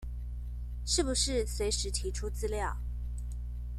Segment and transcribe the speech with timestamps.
[0.83, 2.75] 是不是隨時提出資料